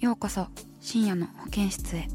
[0.00, 0.46] ようこそ
[0.80, 2.08] 深夜の保健室へ。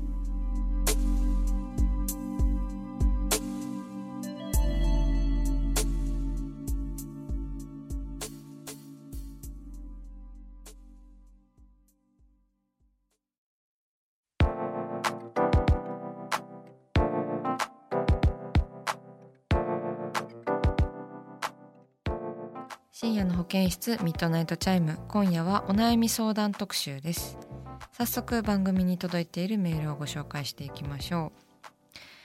[22.91, 24.97] 深夜の保健室ミッドナイトチャイム。
[25.07, 27.44] 今夜はお悩み相談特集です。
[27.97, 31.31] 早速番組に届いているメールをご紹介していきましょ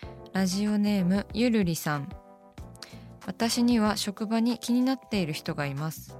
[0.02, 0.06] う。
[0.32, 2.08] ラジオネームゆるりさん。
[3.24, 6.16] 私には職場に気になっている人がいます。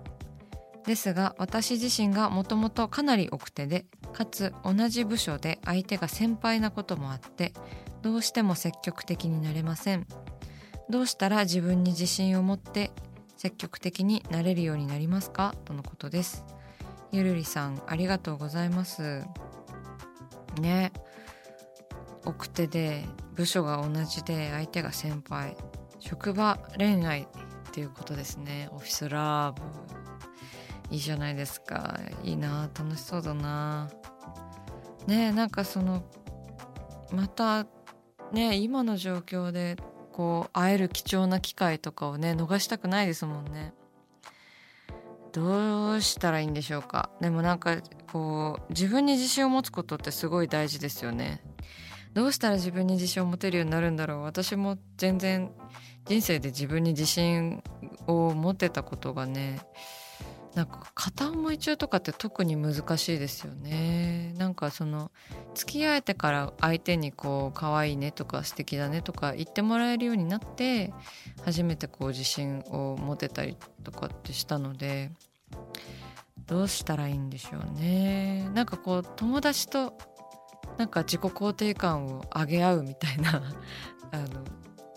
[0.87, 7.53] ですが私自身がもともとかなり奥手でかつ同じ部署で相手が先輩なこともあって
[8.03, 10.07] どうしても積極的になれません。
[10.89, 12.93] どうしたら自分に自信を持って
[13.37, 15.57] 積極的になれるようになりますか？
[15.65, 16.45] とのことです。
[17.13, 19.25] ゆるりさんありがとうございます。
[20.61, 20.93] ね。
[22.25, 25.57] 奥手で部署が同じで相手が先輩。
[25.99, 27.27] 職場恋愛っ
[27.73, 28.69] ていうことですね。
[28.73, 29.63] オフィスラーブ。
[30.91, 31.99] いいじゃないですか。
[32.25, 33.91] いいな楽しそうだな
[35.07, 36.03] ねなんかその
[37.13, 37.67] また
[38.33, 39.77] ね今の状況で
[40.13, 43.73] こう会える貴重な機会とかをね逃したくないですもんね。
[45.33, 47.11] どうしたらいいんでしょうか？
[47.21, 47.77] でもなんか
[48.13, 51.43] こう自分に自信を持つことってすごい大事ですよね。
[52.13, 54.23] どうしたら自分に自信を持てるようになるんだろう？
[54.23, 55.53] 私も全然
[56.07, 57.63] 人生で自分に自信
[58.09, 59.61] を持ってたことがね
[60.55, 64.35] なんか片思い中とかって特に難しいですよね。
[64.37, 65.13] なんかその
[65.55, 70.93] 付き合えてから相手にこう可愛いねとか素敵だねとか言ってもらえるようになって
[71.45, 75.13] 初めてこう自信を持てたりとかってしたので
[76.47, 78.49] どうしたらいいんでしょうね。
[78.53, 79.97] なんかこう友達と
[80.79, 83.43] なんか自己肯定感を上げ合うみたいな
[84.11, 84.27] あの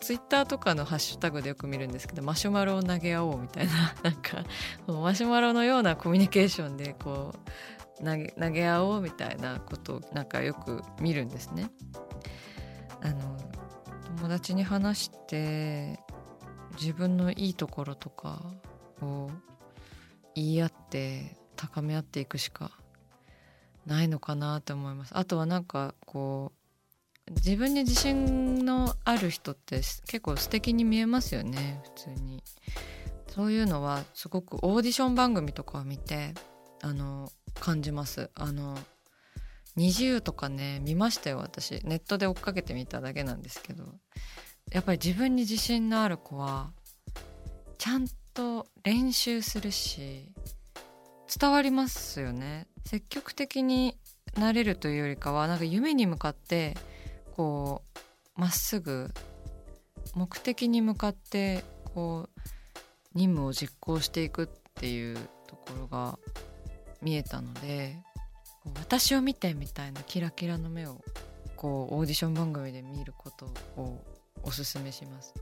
[0.04, 4.44] ツイッターとかのハッシュタグでよく見るんですけどマシュマロを投げ合おうみたいな なんか
[4.86, 7.34] マシュマロのようなコミュニケーションでこ
[8.02, 11.72] う投げ投げ合おうみたいなことをなんかよく見るんですね。
[13.02, 13.38] あの
[14.18, 16.02] 友達に話して
[16.80, 18.42] 自分のいいところとか
[19.02, 19.30] を
[20.36, 22.72] 言い合って高め合っていくしか
[23.86, 25.18] ないのかなと思います。
[25.18, 26.63] あとはなんかこう
[27.32, 32.44] 自分に自信のある人って結構素敵に見えますよね普通に。
[33.30, 36.36] そういうのはすごくオーディション番組とかを見て
[36.82, 38.30] あの感じます。
[38.36, 38.78] あの
[39.78, 41.82] 20とかね見ましたよ私。
[41.84, 43.86] ネットで追っかけてみただけなんですけど。
[44.72, 46.72] やっぱり自分に自信のある子は
[47.78, 50.32] ちゃんと練習するし
[51.40, 52.68] 伝わりますよね。
[52.86, 53.98] 積極的に
[54.38, 56.76] なれるというよりかはなんか夢に向かって
[57.36, 57.82] こ
[58.38, 59.10] うまっすぐ
[60.16, 61.64] 目的に向かって
[61.94, 62.40] こう
[63.14, 65.18] 任務を実行していくっていう
[65.48, 66.18] ところが
[67.02, 67.98] 見えたので
[68.80, 71.02] 私を見てみたいなキラキラの目を
[71.56, 73.46] こうオーディション番組で見ること
[73.78, 74.04] を
[74.44, 75.34] おすすめします。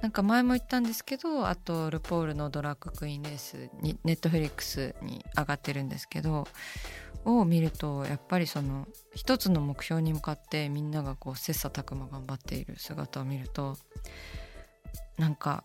[0.00, 6.48] なんか前も言ったんですけどあとルポールのドラッグクイーンレースにネットフリックスに上がってるんですけど
[7.24, 13.76] を見るとやっぱりその一つの目標に向かってみんながこう切磋琢磨頑張っている姿を見ると
[15.18, 15.64] なんか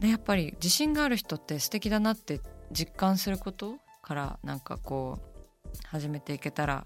[0.00, 2.40] でやっぱり自信がある人って素敵だなって
[2.72, 6.84] 実感することからなんかこう始めていけたら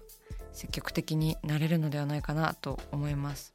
[0.53, 3.53] 積極的になれるのではないかなと思います。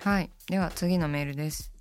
[0.00, 0.30] はい。
[0.48, 1.72] では次のメールです、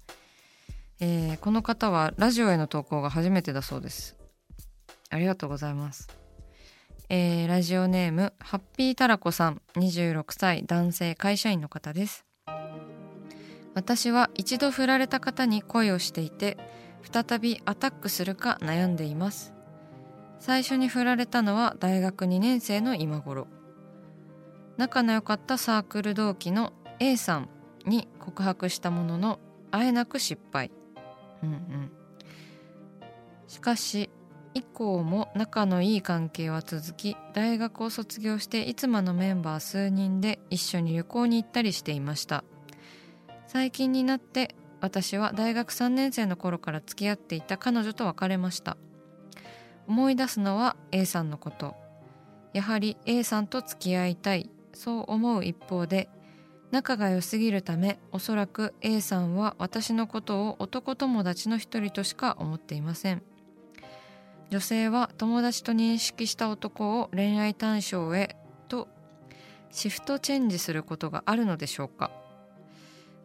[0.99, 4.15] えーこの方はラジオへの投稿が初めてだそうです。
[5.09, 6.07] ありがとうございます。
[7.09, 12.25] えーラジオネームハッピータラコさん26歳男性会社員の方です。
[13.73, 16.57] 私は一度振られた方に恋をしていて
[17.09, 19.53] 再びアタックするか悩んでいます。
[20.39, 23.47] 最初に振られたのは大学2年生の今頃。
[24.75, 27.49] 仲の良かったサークル同期の A さん
[27.85, 29.39] に告白したものの
[29.71, 30.71] あえなく失敗。
[31.41, 31.91] うんうん。
[33.47, 34.09] しかし
[34.57, 42.43] 以降も仲のいい関係は続き大学を卒業していつものメンバー数人で一緒に旅行に行ったりしていました。
[43.45, 48.77] 最近になって私は大学3年生の頃から付き合っていた彼女と別れました。
[49.87, 51.75] 思い出すのは A さんのこと。
[52.53, 56.09] やはり A さんと付き合いたいそう思う一方で
[56.71, 63.21] 仲が良すぎるためおそらく A さんは私のことを男友達の一人としか思っていません。
[64.49, 68.35] 女性は友達と認識した男を恋愛対象へ
[68.69, 68.87] と
[69.71, 72.11] シフトチェンジすることがあるのでしょうか。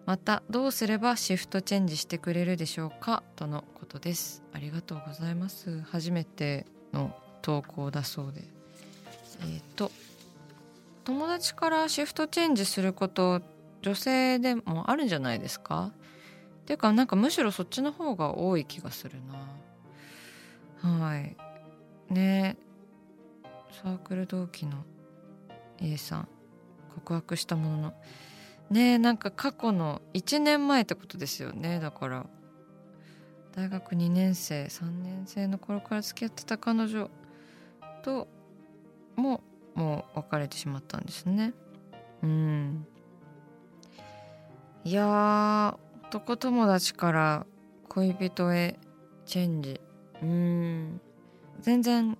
[0.04, 3.22] またどうすればシフトチェンジしてくれるでしょうか？
[3.36, 4.42] とのことです。
[4.52, 5.80] ありがとうございます。
[5.82, 8.42] 初めての投稿だそうで。
[9.42, 9.92] えっ、と
[11.04, 13.42] 友達からシフトチェンジすること
[13.82, 15.92] 女性でもあるんじゃないですか？
[15.92, 19.34] っていうかなんかむしろそっちの方が多い気がするな。
[20.82, 21.36] はい。
[22.12, 22.56] ね。
[23.82, 24.84] サークル同期の
[25.78, 26.28] A さん
[26.94, 27.94] 告白したものの。
[28.70, 31.80] ねなんか過去の1年前ってことですよね。
[31.80, 32.26] だから。
[33.54, 37.10] 大学2年生3年生の頃から付き合ってた彼女。
[38.02, 38.28] と
[39.16, 39.42] も
[39.74, 41.54] もう別れてしまったんですね。
[42.22, 42.86] うん。
[44.84, 47.46] いや男友達から
[47.88, 48.78] 恋人へ
[49.26, 49.80] チェンジ。
[50.22, 51.00] うん。
[51.60, 52.16] 全然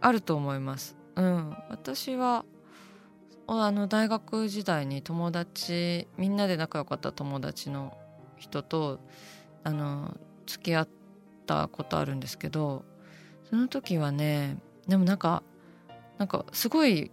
[0.00, 0.96] あると思います。
[1.16, 1.56] うん。
[1.70, 2.44] 私は
[3.46, 7.96] あの大学時代に友達みんなで仲良かった友達の
[8.36, 9.00] 人と
[9.64, 10.16] あの
[10.46, 10.88] 付き合っ
[11.46, 12.84] たことあるんですけど
[13.48, 15.42] その時はねでもなんか
[16.18, 17.10] なんかすごい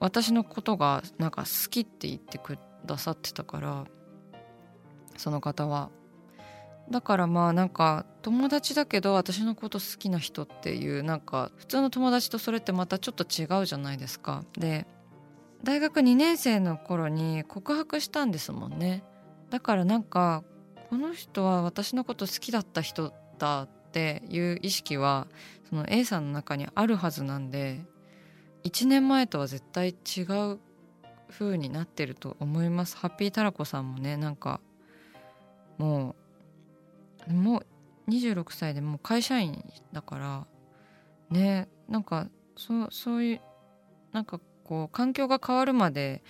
[0.00, 3.84] 私のことがなんか好きって言ってくださってたから
[5.18, 5.90] その方は。
[6.90, 14.44] だからまあなんか友達だけど私のこと好きな人っていうなんか普通の友達とそれってまたちょっと違うじゃないですか。
[14.58, 14.86] で
[15.64, 19.02] 大学2年生の頃に告白したんですもんね。
[19.50, 20.44] だからなんか
[20.90, 25.26] この人は私のこと好きだった人だっていう意識は
[25.68, 27.84] その A さんの中にあるはずなんで
[28.64, 30.22] 1年前とは絶対違
[30.52, 30.58] う
[31.30, 32.96] 風になってると思います。
[32.96, 34.60] ハッピータラコさんもねなんか
[35.78, 36.25] もう
[37.28, 37.58] も
[38.06, 40.46] う26歳でもう会社員だから
[41.30, 43.40] ねなんかそうそういう
[44.12, 46.22] なんかこう環境が変わるまで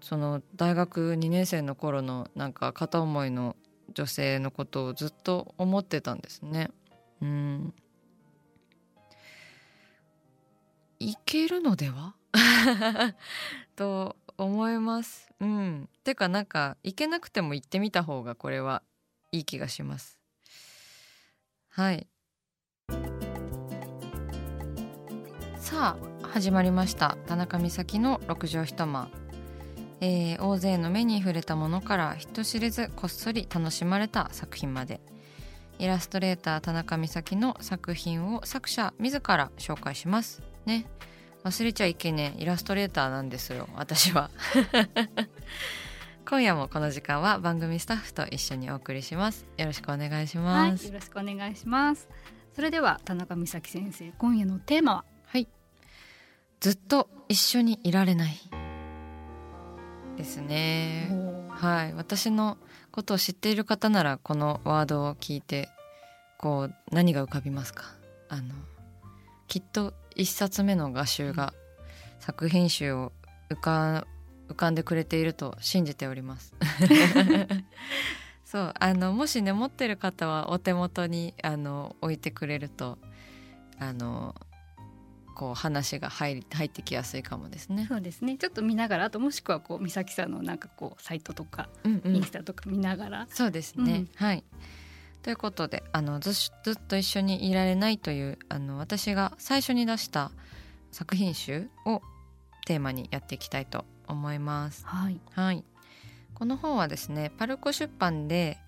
[0.00, 3.56] その大学2年生の頃のなんか片思いの
[3.92, 6.70] 女性のことをずっと思ってたんですね。
[7.20, 7.74] うん
[11.00, 12.14] いけるのでは？
[13.76, 15.30] と思います。
[15.40, 15.88] うん。
[16.02, 18.82] てかなんか行けなくても行ってみた方がこれは
[19.32, 20.18] いい気がします。
[21.76, 22.06] はい。
[25.58, 27.18] さあ始まりました。
[27.26, 29.10] 田中美咲の六畳一間。
[30.00, 35.00] えー大勢の目に触れたものから人知れずこっそり楽しまれた作品まで。
[35.80, 40.44] イラストレーター田中美咲の作品を作者自ら紹介します。
[40.66, 40.86] ね。
[41.42, 44.30] 忘れちゃいけねえイラストレーターなんですよ私は。
[46.26, 49.44] 今夜もこの時間は番組スタッフと一緒にお送りします。
[49.58, 52.08] よろしくお願いしはい、ますよろしくお願いします。
[52.56, 55.04] それでは田中美咲先生、今夜のテーマは？
[55.26, 55.46] はい、
[56.60, 58.36] ずっと一緒にいられない。
[60.16, 61.10] ですね。
[61.50, 61.92] はい。
[61.92, 62.56] 私の
[62.90, 65.68] ことを知っている方ならこのワードを聞いて
[66.38, 67.84] こう何が浮かびますか？
[68.30, 68.54] あの
[69.46, 71.52] きっと一冊目の画集が
[72.18, 73.12] 作品集を
[73.50, 74.06] 浮か
[74.48, 76.54] 浮かんでくれていると信じております。
[78.44, 82.98] そうあのもしね持ってる方はお手元にあの置いてくれると
[83.80, 84.36] あの
[85.34, 87.86] こう話が入り入ってきやすいかもですね。
[87.88, 88.36] そうですね。
[88.36, 93.26] ちょっと見ながら、あともしくはこう美咲さんのなんかこうサイトとか、うんうんインスタとか見ながら。
[93.30, 94.44] そうですね、うんはい
[95.24, 100.30] ということであのずしずっと一緒にいられないというあの私が最初に出した
[100.92, 102.02] 作品集を
[102.64, 104.86] テーマにやっていきたいと思います。
[104.86, 105.20] はい。
[105.32, 105.64] はい、
[106.34, 108.58] この本はですねパルコ出版で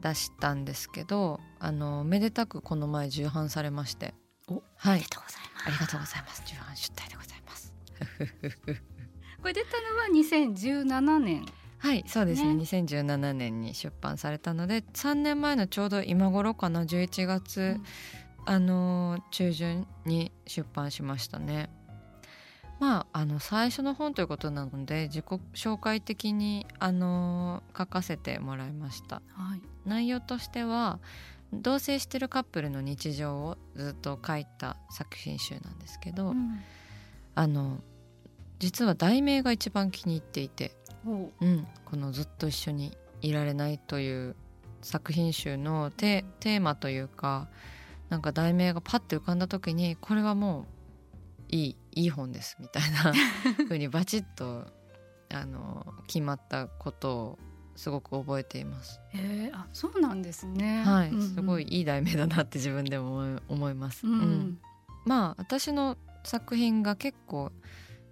[0.00, 4.14] 出したんですけどあのめでたくこの前重版されまして。
[4.48, 4.54] お。
[4.54, 4.62] はい。
[4.92, 6.42] ありがとうございまありがとうございます。
[6.46, 7.74] 重版出題でございます。
[9.40, 11.46] これ出たのは2017年。
[11.78, 12.54] はいそうですね。
[12.54, 12.62] ね。
[12.62, 16.84] 2017年に出版されたので3年前のちょうど今頃かな。
[16.84, 17.84] 11月、うん。
[18.46, 21.70] あのー中旬に出版しましたね
[22.80, 29.22] まああの最初の本ということなので自己紹介的にあのー書かせてもらいました。
[29.34, 29.60] はい。
[29.84, 30.98] 内容としては
[31.52, 36.60] 同棲してるカップルの日常をずっと書いた作品集なんですけど、うん。
[37.34, 37.78] あの
[38.58, 40.72] 実は題名が一番気に入っていて
[41.06, 41.32] おう。
[41.40, 44.36] うん、この「ずっと一緒にいられない」という
[44.82, 47.48] 作品集のテテーマというか
[48.08, 50.62] なんか題名がパッて浮かんだ時にこれはも
[51.50, 53.12] ういいいい本ですみたいな
[53.64, 54.66] 風にバチッと
[55.32, 57.38] あの決まったことを
[57.76, 59.00] すごく覚えています。
[59.10, 60.82] へえあそうなんですね。
[60.84, 61.34] はい、うんうん。
[61.34, 64.06] すごいいい題名だなって自分でも思います。
[64.06, 64.60] うん、うん。
[65.06, 67.52] まあ私の作品が結構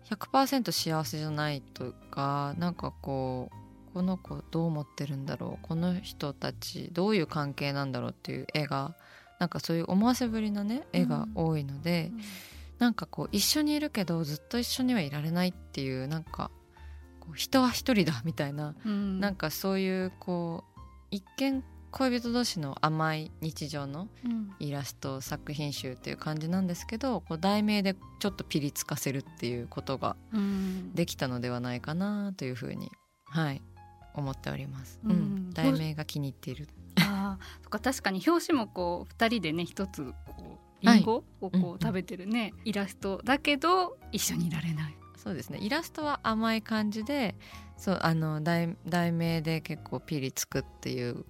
[0.08, 3.50] 100%幸せじゃないとかなんかこ
[3.90, 8.96] うこの子どう思ってるんだろうこの人たちどういう関係なんだろうっていう絵が
[9.38, 12.10] なんかそういう思わせぶりなね絵が多いので、
[12.78, 16.50] なんかこう一緒にいるけどずっと一緒にはいられないっていうなんか
[17.20, 19.20] こう人は一人だみたいなうん。
[19.20, 20.80] なんかそういうこう
[21.10, 24.54] 一見恋人同士の甘い日常のうん。
[24.60, 30.92] イラスト作品集っていう感じなんですけどこう題名でちょっとピリつかせるっていうことがうん。
[30.94, 32.90] できたのではないかなというふうに
[33.24, 33.62] はい
[34.14, 34.98] 思っております。
[35.04, 35.16] ううん。
[35.48, 36.68] ん、題名が気に入っている。
[37.00, 44.96] あーそっか確かに表紙もこう二人でね一つこうはいリンゴをうんうこうん食べてるね、イラストだけど一緒にいられない。
[45.16, 45.58] そうですね。
[45.60, 47.34] イラストは甘い感じで
[47.76, 51.24] そうあの題題名で結構ピリつくっていう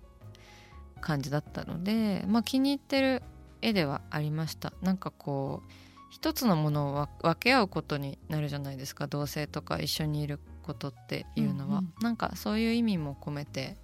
[1.00, 3.22] 感じだったので、まあ、気に入ってる
[3.62, 4.72] 絵ではありました。
[4.82, 5.72] なんかこう
[6.10, 9.06] 一つのものをわ分け合うことになるじゃないですか。
[9.06, 11.92] 同性とか一緒にいることっていうのは、うん。
[12.00, 13.76] なんかそういう意味も込めて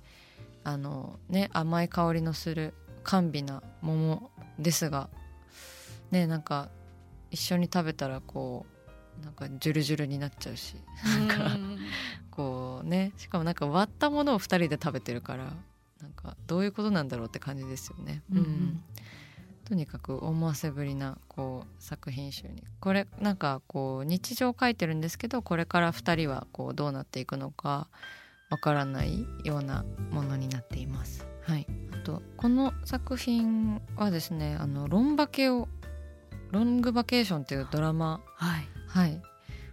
[0.65, 5.09] あのね甘い香りのする甘美な桃ですが
[6.15, 6.69] ねなんか
[7.31, 8.65] 一緒に食べたらこ
[9.21, 11.79] うなんかジュルジュルになっちゃうしなんかうん
[12.31, 15.53] こうねしかもなんか割ったものを2人で食べてるから
[16.01, 18.23] なんかどういうことなんだろうって感じですよね。
[18.33, 18.85] うんうん
[19.65, 27.89] とにかく思わせぶりなこう作品集にこれなんかこう日常を書いてるんですけどこれから2人はこうどうなっていくのか
[28.51, 31.27] わからないようなものになっています。
[31.47, 35.69] はい、あとこの作品はですねあのロンバケを
[36.55, 38.69] ロングバケーションっていうドラマはい。
[38.87, 39.21] はい、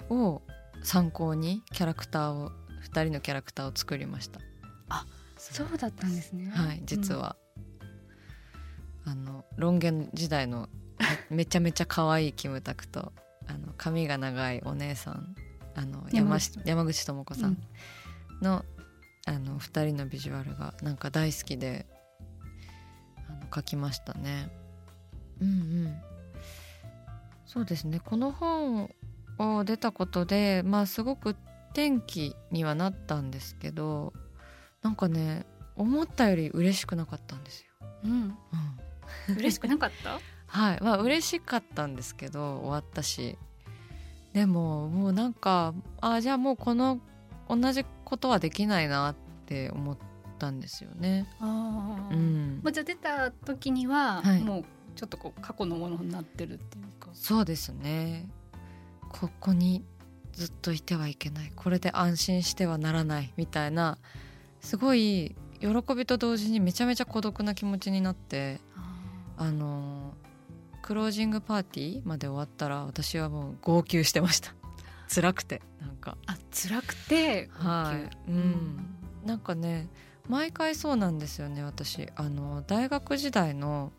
[0.09, 0.41] を
[0.81, 2.51] 参考にキャラクターを
[2.83, 4.39] 2人のキャラクターを作りました。
[5.38, 6.51] そうだったんですね。
[6.51, 7.35] はい、実は、
[9.05, 10.69] あのロン毛時代の
[11.29, 13.11] め めちゃめちゃ可愛いキムタクと
[13.47, 15.35] あの髪が長いお姉さん
[15.75, 17.57] あの山山口智子さん
[18.41, 18.63] の,、
[19.25, 21.88] あの2人のビジュアルがなんか大好きで
[23.27, 24.51] あの描きましたね。
[25.39, 25.53] うんう
[25.88, 26.11] ん
[27.51, 28.89] そうですねこの本
[29.39, 31.36] を出たことでまあすごく
[31.72, 34.13] 転機にはなったんですけど
[34.81, 37.88] なんかね思ったより嬉しくなかったんですよ。
[38.05, 38.38] うん。
[39.29, 40.20] うん、嬉しくなかった？
[40.48, 43.38] はいまあ嬉しかったんですけど終わったし
[44.34, 47.00] でももうなんかあじゃあもうこの
[47.50, 49.15] 同じことはできないなっ
[49.46, 49.98] て思っ
[50.39, 51.27] たんですよね。
[51.41, 52.13] ああ。
[52.13, 57.10] うんまあじゃあ出た時には、はいもうちょっとこう過去のものになってるっていうか。
[57.13, 58.27] そうですね。
[59.10, 59.83] ここに
[60.33, 61.51] ずっといてはいけない。
[61.55, 63.98] これで安心してはならないみたいな
[64.62, 70.13] すごい喜びと同時にめちゃめちゃ孤独な気持ちになってああの
[70.81, 74.53] クロージングパーティーまで終わったら私はもう号泣してました。
[75.13, 76.17] 辛くてなんか。
[76.25, 77.50] あ辛くて。
[77.53, 78.31] はい。
[78.31, 78.86] うん。
[79.25, 79.89] なんかね
[80.27, 82.07] 毎回そうなんですよね私。
[82.15, 83.91] あの大学時代の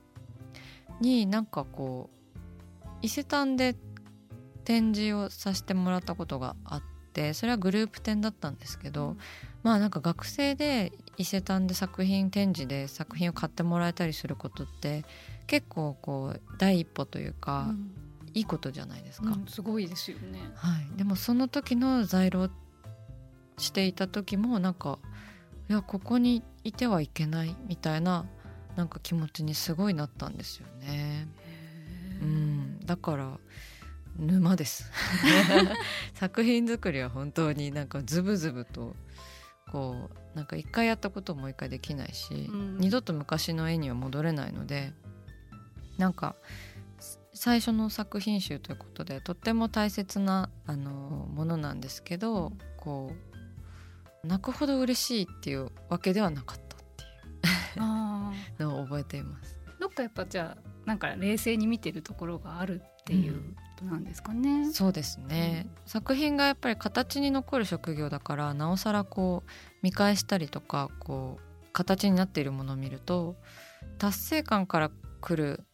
[1.02, 2.08] になんかこ
[2.84, 3.76] う伊勢丹で
[4.64, 6.82] 展示をさせてもらったことがあっ
[7.12, 9.16] てそれはグループ展だったんですけど、
[9.62, 15.04] まあなんか学生で伊勢丹で作品展示で作品を買ってもらえたりすることって
[15.46, 17.92] 結構こう第一歩というか、うん
[18.34, 19.30] いいことじゃないですか。
[19.32, 20.40] うんすごいですよね。
[20.54, 22.48] はい、でもその時の在労
[23.58, 24.98] していた時もなんか
[25.68, 28.26] いやここにいてはいけないみたいな
[28.76, 31.28] なんか気持ちにすごいなったんですよね。
[32.20, 33.38] うん、だから
[34.18, 34.90] 沼です。
[36.14, 38.94] 作品作りは本当になんかズブズブと
[39.70, 42.78] こうなんか一回やったことをもう一回できないし、うん。
[42.78, 44.92] 二度と昔の絵には戻れないので
[45.98, 46.36] なんか
[47.34, 53.12] 最初の作品集ということでとっても大切なあのものなんですけどこ
[54.22, 56.71] う泣くほど嬉しいっていうわけではなかった
[58.58, 59.56] のを覚えています。
[59.80, 63.40] どっかやっぱじゃあなんか冷静に見てるところがあるっていうこ
[63.76, 64.48] となんですかね。
[64.48, 69.50] うん、そうですね、うん、作品がやっぱり形に残る職業だからなおさらこう
[69.82, 73.36] 見返したりとかこう形になっているものを見ると
[73.98, 75.64] 達成感からくる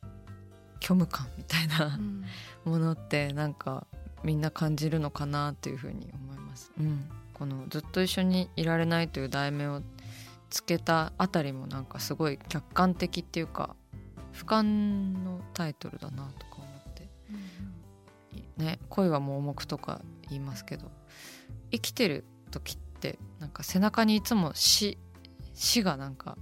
[0.80, 1.98] 虚無感みたいな、
[2.64, 3.86] ものってなんか
[4.22, 6.72] みんな感じるのかなというふうに思います。
[6.78, 9.82] うん、このずっと一緒にいられないという題名を
[10.50, 13.76] つけたあたりもなんかすごい客観的っていうか
[14.32, 17.08] 俯瞰のタイトルだなとか思って、
[18.58, 20.90] うん、ね恋は盲目とか言いますけど。
[21.70, 24.98] 生きてる時ってなんか背中にいつも死
[25.54, 26.36] 死がなんか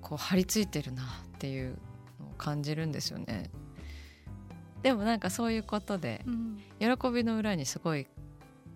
[0.00, 1.06] こう張り付いてるなっ
[1.38, 1.78] ていう
[2.20, 3.50] のを感じるんですよね。
[4.82, 8.06] でもなんかそういうことで、うん、喜びの裏にすごい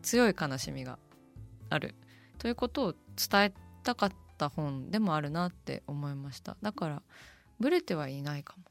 [0.03, 0.99] 強い悲しみが
[1.71, 1.95] ある。
[2.39, 3.53] ということを伝え
[3.83, 6.57] たかった本でもあるなって思いました。
[6.63, 7.03] だから
[7.61, 8.65] ブレてはいないかも。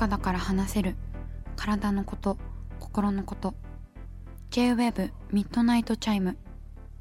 [0.00, 0.96] 中だから話せる。
[1.56, 2.38] 体のこと
[2.78, 3.54] 心のこと。
[4.50, 6.38] J-WAVE ミッドナイトチャイム